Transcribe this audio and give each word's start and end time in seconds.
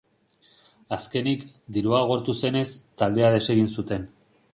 Azkenik, 0.95 1.43
dirua 1.77 1.99
agortu 2.05 2.35
zenez, 2.41 2.65
taldea 3.03 3.31
desegin 3.37 3.71
zuten. 3.79 4.09